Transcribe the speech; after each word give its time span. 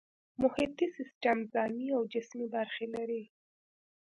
محیطي 0.41 0.87
سیستم 0.97 1.37
ځانی 1.53 1.87
او 1.97 2.01
جسمي 2.13 2.47
برخې 2.55 2.85
لري 2.95 3.23